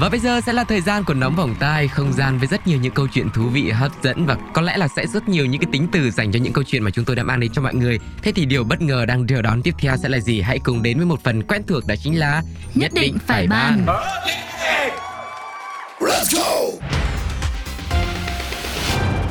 [0.00, 2.66] Và bây giờ sẽ là thời gian của nóng vòng tai, không gian với rất
[2.66, 5.46] nhiều những câu chuyện thú vị, hấp dẫn và có lẽ là sẽ rất nhiều
[5.46, 7.52] những cái tính từ dành cho những câu chuyện mà chúng tôi đã mang đến
[7.52, 7.98] cho mọi người.
[8.22, 10.40] Thế thì điều bất ngờ đang chờ đón tiếp theo sẽ là gì?
[10.40, 12.42] Hãy cùng đến với một phần quen thuộc đó chính là
[12.74, 13.86] Nhất định phải bàn.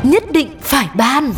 [0.04, 1.34] Nhất định phải bàn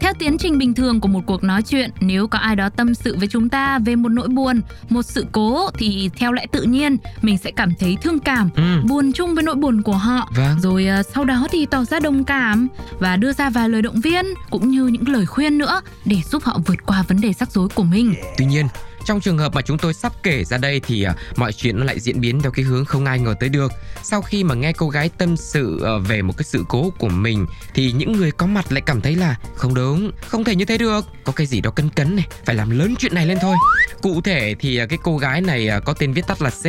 [0.00, 2.94] Theo tiến trình bình thường của một cuộc nói chuyện, nếu có ai đó tâm
[2.94, 6.62] sự với chúng ta về một nỗi buồn, một sự cố thì theo lẽ tự
[6.62, 8.62] nhiên mình sẽ cảm thấy thương cảm, Ừ.
[8.88, 10.30] buồn chung với nỗi buồn của họ.
[10.36, 10.60] Vâng.
[10.60, 12.68] Rồi à, sau đó thì tỏ ra đồng cảm
[12.98, 16.42] và đưa ra vài lời động viên cũng như những lời khuyên nữa để giúp
[16.44, 18.14] họ vượt qua vấn đề rắc rối của mình.
[18.38, 18.66] Tuy nhiên,
[19.04, 21.84] trong trường hợp mà chúng tôi sắp kể ra đây thì à, mọi chuyện nó
[21.84, 23.72] lại diễn biến theo cái hướng không ai ngờ tới được.
[24.02, 27.08] Sau khi mà nghe cô gái tâm sự ờ, về một cái sự cố của
[27.08, 30.64] mình thì những người có mặt lại cảm thấy là không đúng, không thể như
[30.64, 31.04] thế được.
[31.24, 33.56] Có cái gì đó cấn cấn này, phải làm lớn chuyện này lên thôi.
[34.02, 36.64] Cụ thể thì à, cái cô gái này à, có tên viết tắt là C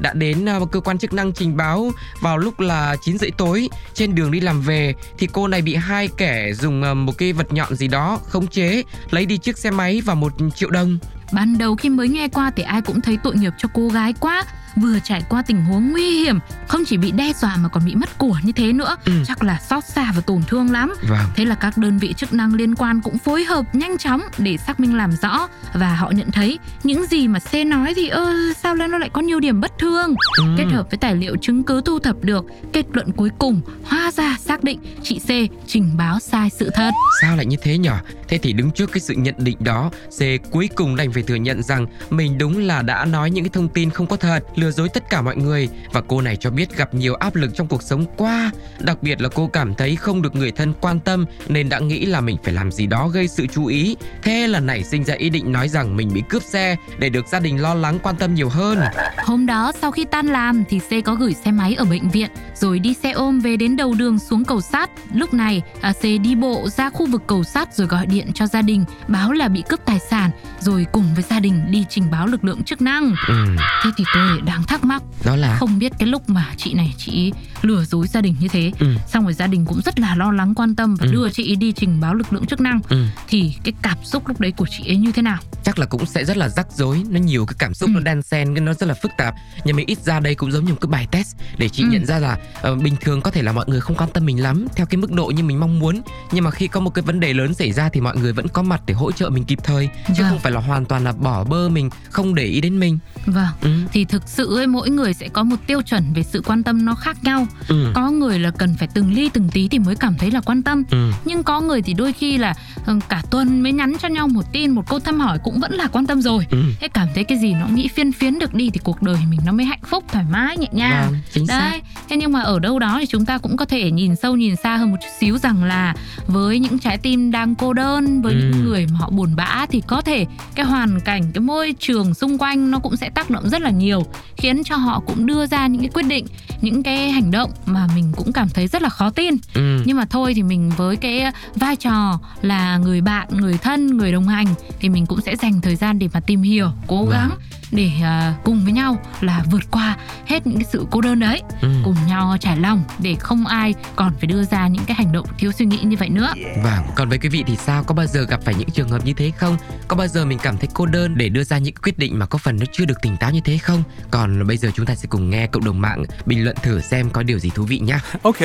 [0.00, 4.14] đã đến cơ quan chức năng trình báo vào lúc là 9 rưỡi tối trên
[4.14, 7.74] đường đi làm về thì cô này bị hai kẻ dùng một cái vật nhọn
[7.76, 10.98] gì đó khống chế lấy đi chiếc xe máy và một triệu đồng
[11.32, 14.14] Ban đầu khi mới nghe qua thì ai cũng thấy tội nghiệp cho cô gái
[14.20, 14.44] quá.
[14.76, 17.94] Vừa trải qua tình huống nguy hiểm Không chỉ bị đe dọa mà còn bị
[17.94, 19.12] mất của như thế nữa Ừ.
[19.26, 21.18] Chắc là xót xa và tổn thương lắm Vâng.
[21.36, 24.56] Thế là các đơn vị chức năng liên quan cũng phối hợp nhanh chóng để
[24.56, 28.32] xác minh làm rõ và họ nhận thấy những gì mà C nói thì ơ
[28.62, 30.14] sao nó lại có nhiều điểm bất thường.
[30.38, 30.44] Ừ.
[30.58, 34.10] Kết hợp với tài liệu chứng cứ thu thập được, kết luận cuối cùng hóa
[34.16, 35.28] ra xác định chị C
[35.66, 36.90] trình báo sai sự thật.
[37.22, 37.98] Sao lại như thế nhở?
[38.28, 41.34] Thế thì đứng trước cái sự nhận định đó, C cuối cùng đành phải thừa
[41.34, 44.70] nhận rằng mình đúng là đã nói những cái thông tin không có thật, lừa
[44.70, 47.66] dối tất cả mọi người và cô này cho biết gặp nhiều áp lực trong
[47.66, 48.50] cuộc sống qua,
[48.80, 52.06] đặc biệt là cô cảm thấy không được người thân quan tâm nên đã nghĩ
[52.06, 53.96] là mình phải làm gì đó gây sự chú ý.
[54.22, 57.28] Thế là nảy sinh ra ý định nói rằng mình bị cướp xe để được
[57.28, 58.78] gia đình lo lắng quan tâm nhiều hơn.
[59.24, 62.30] Hôm đó sau khi tan làm thì C có gửi xe máy ở bệnh viện
[62.54, 64.90] rồi đi xe ôm về đến đầu đường xuống cầu sắt.
[65.14, 68.46] Lúc này à, C đi bộ ra khu vực cầu sắt rồi gọi điện cho
[68.46, 72.10] gia đình báo là bị cướp tài sản rồi cùng với gia đình đi trình
[72.10, 73.14] báo lực lượng chức năng.
[73.28, 73.46] Ừ,
[73.84, 76.74] Thế thì tôi lại đang thắc mắc đó là không biết cái lúc mà chị
[76.74, 78.86] này chị lừa dối gia đình như thế Ừ.
[79.08, 81.12] xong rồi gia đình cũng rất là lo lắng quan tâm và Ừ.
[81.12, 83.04] đưa chị đi trình báo lực lượng chức năng ừ.
[83.28, 86.06] thì cái cảm xúc lúc đấy của chị ấy như thế nào chắc là cũng
[86.06, 87.92] sẽ rất là rắc rối nó nhiều cái cảm xúc Ừ.
[87.94, 89.34] nó đan xen nó rất là phức tạp
[89.64, 91.88] nhưng mà ít ra đây cũng giống như một cái bài test để chị Ừ.
[91.92, 94.42] nhận ra là ờ, bình thường có thể là mọi người không quan tâm mình
[94.42, 96.00] lắm theo cái mức độ như mình mong muốn
[96.32, 98.48] nhưng mà khi có một cái vấn đề lớn xảy ra thì mọi người vẫn
[98.48, 100.30] có mặt để hỗ trợ mình kịp thời chứ Vâng.
[100.30, 103.46] không phải là hoàn toàn là bỏ bơ mình không để ý đến mình vâng
[103.60, 103.70] ừ.
[103.92, 106.84] thì thực sự ấy, mỗi người sẽ có một tiêu chuẩn về sự quan tâm
[106.84, 107.90] nó khác nhau Ừ.
[107.94, 110.62] có người là cần phải từng ly từng tí thì mới cảm thấy là quan
[110.62, 111.10] tâm Ừ.
[111.24, 112.54] nhưng có người thì đôi khi là
[112.86, 115.72] ừ, cả tuần mới nhắn cho nhau một tin một câu thăm hỏi cũng vẫn
[115.72, 116.58] là quan tâm rồi Ừ.
[116.80, 119.40] thế cảm thấy cái gì nó nghĩ phiên phiến được đi thì cuộc đời mình
[119.46, 122.40] nó mới hạnh phúc thoải mái nhẹ nhàng Vâng, chính xác Đấy, thế nhưng mà
[122.40, 124.96] ở đâu đó thì chúng ta cũng có thể nhìn sâu nhìn xa hơn một
[125.00, 125.94] chút xíu rằng là
[126.26, 128.38] với những trái tim đang cô đơn, với Ừ.
[128.38, 132.14] những người mà họ buồn bã thì có thể cái hoàn cảnh, cái môi trường
[132.14, 134.06] xung quanh nó cũng sẽ tác động rất là nhiều,
[134.40, 136.26] khiến cho họ cũng đưa ra những cái quyết định,
[136.60, 139.34] những cái hành động mà mình cũng cảm thấy rất là khó tin.
[139.54, 139.82] ừ.
[139.84, 141.24] Nhưng mà thôi thì mình với cái
[141.56, 144.46] vai trò là người bạn, người thân, người đồng hành
[144.80, 147.10] thì mình cũng sẽ dành thời gian để mà tìm hiểu, cố Vâng.
[147.10, 147.30] gắng
[147.72, 151.42] để à, cùng với nhau là vượt qua hết những cái sự cô đơn đấy
[151.62, 151.68] Ừ.
[151.84, 155.26] cùng nhau trải lòng để không ai còn phải đưa ra những cái hành động
[155.38, 156.32] thiếu suy nghĩ như vậy nữa.
[156.64, 157.84] Vâng, còn với quý vị thì sao?
[157.84, 159.56] Có bao giờ gặp phải những trường hợp như thế không?
[159.88, 162.26] Có bao giờ mình cảm thấy cô đơn để đưa ra những quyết định mà
[162.26, 163.82] có phần nó chưa được tỉnh táo như thế không?
[164.10, 167.10] Còn bây giờ chúng ta sẽ cùng nghe cộng đồng mạng bình luận thử xem
[167.10, 168.00] có điều gì thú vị nhá.
[168.22, 168.36] Ok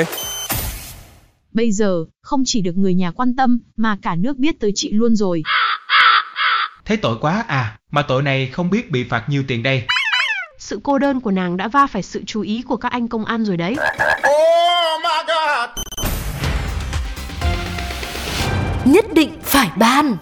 [1.53, 4.91] Bây giờ, không chỉ được người nhà quan tâm, mà cả nước biết tới chị
[4.91, 5.43] luôn rồi.
[6.85, 9.83] Thấy tội quá à, mà tội này không biết bị phạt nhiêu tiền đây.
[10.57, 13.25] Sự cô đơn của nàng đã va phải sự chú ý của các anh công
[13.25, 13.75] an rồi đấy.
[18.85, 20.17] Nhất định phải bàn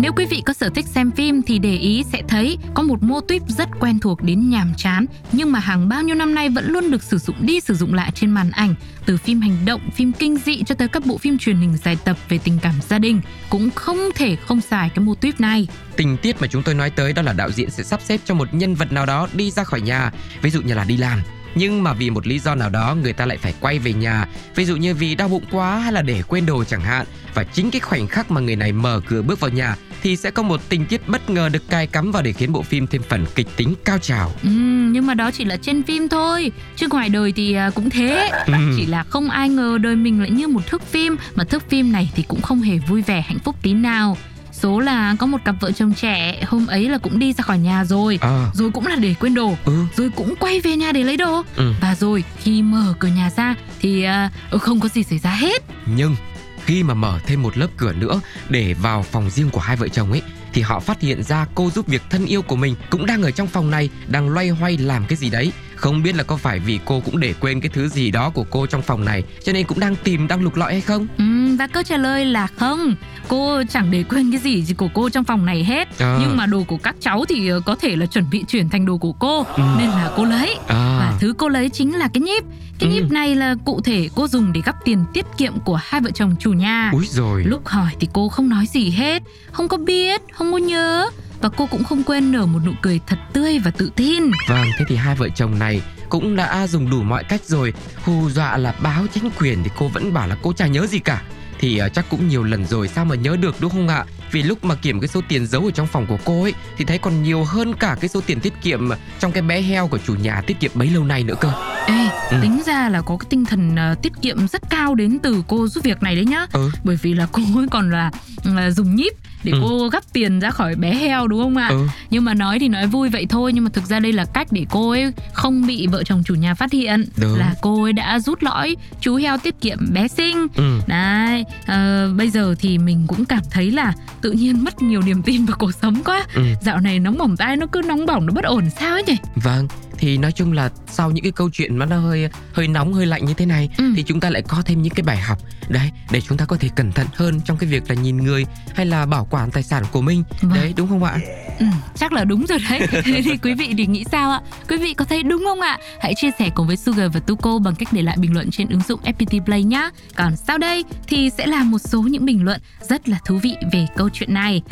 [0.00, 3.02] nếu quý vị có sở thích xem phim thì để ý sẽ thấy có một
[3.02, 6.48] mô tuyếp rất quen thuộc đến nhàm chán nhưng mà hàng bao nhiêu năm nay
[6.48, 8.74] vẫn luôn được sử dụng đi sử dụng lại trên màn ảnh
[9.06, 11.96] từ phim hành động, phim kinh dị cho tới các bộ phim truyền hình dài
[12.04, 15.68] tập về tình cảm gia đình cũng không thể không xài cái mô tuyếp này.
[15.96, 18.34] Tình tiết mà chúng tôi nói tới đó là đạo diễn sẽ sắp xếp cho
[18.34, 20.12] một nhân vật nào đó đi ra khỏi nhà,
[20.42, 21.20] ví dụ như là đi làm
[21.58, 24.26] nhưng mà vì một lý do nào đó người ta lại phải quay về nhà.
[24.54, 27.06] Ví dụ như vì đau bụng quá hay là để quên đồ chẳng hạn.
[27.34, 30.30] Và chính cái khoảnh khắc mà người này mở cửa bước vào nhà thì sẽ
[30.30, 33.02] có một tình tiết bất ngờ được cài cắm vào để khiến bộ phim thêm
[33.08, 34.32] phần kịch tính cao trào.
[34.42, 34.48] Ừ,
[34.92, 36.52] nhưng mà đó chỉ là trên phim thôi.
[36.76, 38.30] Chứ ngoài đời thì à, cũng thế.
[38.46, 38.52] Ừ.
[38.76, 41.16] chỉ là không ai ngờ đời mình lại như một thước phim.
[41.34, 44.16] Mà thước phim này thì cũng không hề vui vẻ hạnh phúc tí nào
[44.58, 47.58] số là có một cặp vợ chồng trẻ hôm ấy là cũng đi ra khỏi
[47.58, 48.18] nhà rồi.
[48.20, 49.56] À, rồi cũng là để quên đồ.
[49.64, 51.42] Ừ, rồi cũng quay về nhà để lấy đồ.
[51.56, 51.72] Ừ.
[51.80, 54.04] và rồi khi mở cửa nhà ra thì
[54.50, 55.62] ừ, không có gì xảy ra hết.
[55.86, 56.16] Nhưng
[56.64, 59.88] khi mà mở thêm một lớp cửa nữa để vào phòng riêng của hai vợ
[59.88, 60.22] chồng ấy
[60.52, 63.30] thì họ phát hiện ra cô giúp việc thân yêu của mình cũng đang ở
[63.30, 66.58] trong phòng này đang loay hoay làm cái gì đấy không biết là có phải
[66.58, 69.52] vì cô cũng để quên cái thứ gì đó của cô trong phòng này cho
[69.52, 71.06] nên cũng đang tìm đang lục lọi hay không?
[71.18, 72.94] Ừm, và câu trả lời là không.
[73.28, 75.98] Cô chẳng để quên cái gì của cô trong phòng này hết.
[75.98, 76.18] À.
[76.20, 78.86] nhưng mà đồ của các cháu thì ờ, có thể là chuẩn bị chuyển thành
[78.86, 79.62] đồ của cô Ừ.
[79.78, 80.56] nên là cô lấy.
[80.68, 82.44] Và à thứ cô lấy chính là cái nhíp.
[82.78, 82.94] Cái Ừ.
[82.94, 86.10] nhíp này là cụ thể cô dùng để gắp tiền tiết kiệm của hai vợ
[86.14, 86.90] chồng chủ nhà.
[86.92, 89.22] Úi rồi lúc hỏi thì cô không nói gì hết.
[89.52, 91.10] Không có biết không có nhớ
[91.40, 94.22] và cô cũng không quên nở một nụ cười thật tươi và tự tin.
[94.48, 97.72] Vâng, thế thì hai vợ chồng này cũng đã dùng đủ mọi cách rồi.
[98.04, 100.98] Hù dọa là báo chính quyền thì cô vẫn bảo là cô chả nhớ gì
[100.98, 101.22] cả.
[101.60, 104.04] Thì ờ, chắc cũng nhiều lần rồi sao mà nhớ được đúng không ạ?
[104.32, 106.84] Vì lúc mà kiểm cái số tiền giấu ở trong phòng của cô ấy Thì
[106.84, 109.98] thấy còn nhiều hơn cả cái số tiền tiết kiệm trong cái bé heo của
[109.98, 111.52] chủ nhà tiết kiệm bấy lâu nay nữa cơ.
[111.86, 111.97] Ê,
[112.30, 112.36] Ừ.
[112.42, 115.68] tính ra là có cái tinh thần ờ, tiết kiệm rất cao đến từ cô
[115.68, 116.46] giúp việc này đấy nhá.
[116.52, 116.70] Ừ.
[116.84, 118.10] Bởi vì là cô ấy còn là,
[118.44, 119.12] là dùng nhíp
[119.44, 119.58] để Ừ.
[119.62, 121.68] cô gắp tiền ra khỏi bé heo đúng không ạ?
[121.70, 124.24] Ừ, Nhưng mà nói thì nói vui vậy thôi nhưng mà thực ra đây là
[124.24, 127.38] cách để cô ấy không bị vợ chồng chủ nhà phát hiện Đúng.
[127.38, 130.46] là cô ấy đã rút lõi chú heo tiết kiệm bé sinh.
[130.54, 135.02] ừ, Đấy, ờ, bây giờ thì mình cũng cảm thấy là tự nhiên mất nhiều
[135.02, 136.26] niềm tin vào cuộc sống quá.
[136.34, 136.42] ừ.
[136.62, 139.16] Dạo này nóng bỏng tai nó cứ nóng bỏng nó bất ổn sao ấy nhỉ?
[139.36, 142.92] Vâng, thì nói chung là sau những cái câu chuyện mà nó hơi hơi nóng
[142.92, 143.84] hơi lạnh như thế này Ừ.
[143.96, 146.56] thì chúng ta lại có thêm những cái bài học đấy để chúng ta có
[146.60, 149.62] thể cẩn thận hơn trong cái việc là nhìn người hay là bảo quản tài
[149.62, 150.52] sản của mình Vâng.
[150.54, 151.18] đấy đúng không ạ?
[151.58, 151.66] Ừ,
[151.96, 152.80] chắc là đúng rồi đấy.
[153.04, 154.40] Thế thì quý vị thì nghĩ sao ạ?
[154.68, 155.78] Quý vị có thấy đúng không ạ?
[156.00, 158.68] Hãy chia sẻ cùng với Sugar và Tuko bằng cách để lại bình luận trên
[158.68, 159.90] ứng dụng FPT Play nhé.
[160.16, 163.54] Còn sau đây thì sẽ là một số những bình luận rất là thú vị
[163.72, 164.62] về câu chuyện này.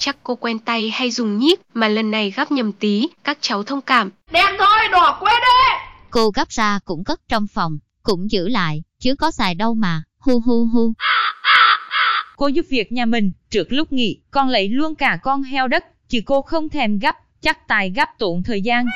[0.00, 3.62] Chắc cô quen tay hay dùng nhíp mà lần này gắp nhầm tí, các cháu
[3.62, 4.10] thông cảm.
[6.10, 10.02] Cô gấp ra cũng cất trong phòng, cũng giữ lại, chứ có xài đâu mà,
[10.18, 10.92] hu hu hu.
[12.36, 15.84] Cô giúp việc nhà mình, trước lúc nghỉ, con lấy luôn cả con heo đất,
[16.08, 18.86] chứ cô không thèm gấp, chắc tài gấp tốn thời gian.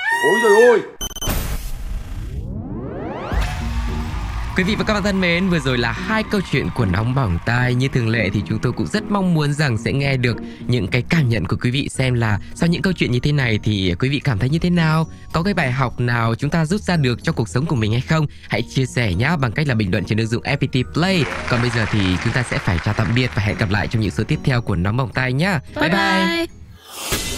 [4.57, 7.15] Quý vị và các bạn thân mến, vừa rồi là hai câu chuyện của nóng
[7.15, 10.17] bỏng tai như thường lệ thì chúng tôi cũng rất mong muốn rằng sẽ nghe
[10.17, 10.37] được
[10.67, 13.33] những cái cảm nhận của quý vị xem là sau những câu chuyện như thế
[13.33, 16.51] này thì quý vị cảm thấy như thế nào, có cái bài học nào chúng
[16.51, 18.27] ta rút ra được cho cuộc sống của mình hay không?
[18.49, 21.25] Hãy chia sẻ nhé bằng cách là bình luận trên ứng dụng FPT Play.
[21.49, 23.89] Còn bây giờ thì chúng ta sẽ phải chào tạm biệt và hẹn gặp lại
[23.89, 25.61] trong những số tiếp theo của nóng bỏng tai nhá.
[25.81, 25.89] bye.
[25.89, 27.34] bye.